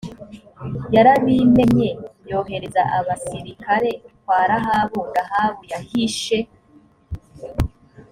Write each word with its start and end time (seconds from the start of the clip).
yarabimenye 0.95 1.89
yohereza 2.29 2.81
abasirikare 2.97 3.91
kwa 4.23 4.39
rahabu 4.49 4.99
rahabu 5.15 5.61
yahishe 5.71 6.37